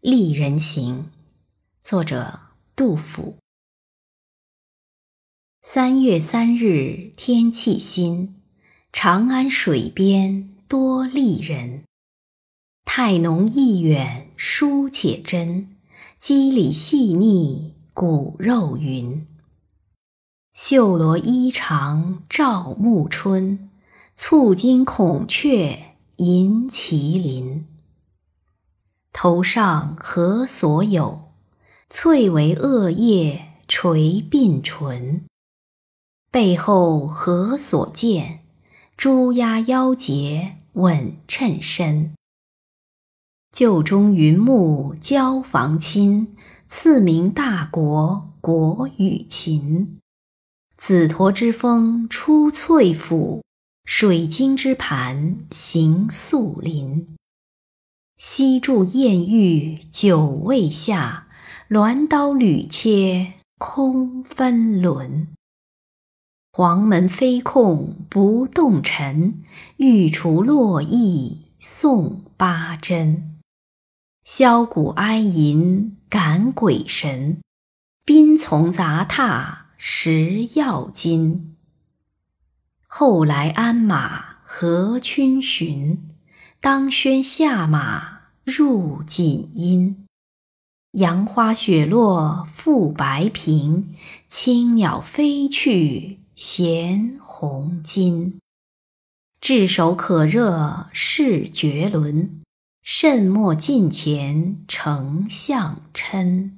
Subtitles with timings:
[0.00, 0.96] 丽人行》，
[1.82, 2.38] 作者
[2.76, 3.36] 杜甫。
[5.60, 8.36] 三月三日天气新，
[8.92, 11.82] 长安水边多丽人。
[12.84, 15.76] 态浓意远书且真，
[16.16, 19.26] 肌理细腻骨肉匀。
[20.54, 23.68] 绣罗衣裳照暮春，
[24.14, 27.66] 簇金孔雀银麒麟。
[29.20, 31.32] 头上何所有？
[31.90, 35.24] 翠微萼叶垂鬓唇。
[36.30, 38.44] 背后何所见？
[38.96, 42.12] 朱鸦腰结稳衬身。
[43.50, 46.36] 旧中云木交房亲，
[46.68, 49.98] 赐名大国国与秦。
[50.76, 53.42] 紫驼之峰出翠府，
[53.84, 57.16] 水晶之盘行素林。
[58.20, 61.28] 西柱燕玉久未下，
[61.70, 65.28] 鸾刀屡切空分轮。
[66.50, 69.44] 黄门飞控不动尘，
[69.76, 73.38] 玉厨落意送八珍。
[74.26, 77.40] 箫鼓哀吟感鬼神，
[78.04, 81.56] 宾从杂沓食药金。
[82.88, 86.08] 后来鞍马何逡巡，
[86.60, 90.04] 当轩下马入锦阴。
[90.92, 93.84] 杨花雪落覆白苹，
[94.26, 96.18] 青鸟飞去。
[96.34, 98.34] 衔红巾，
[99.40, 102.40] 炙手可热是绝伦，
[102.82, 106.57] 慎莫近前丞相嗔。